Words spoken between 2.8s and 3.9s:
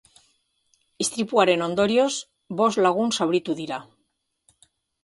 lagun zauritu dira.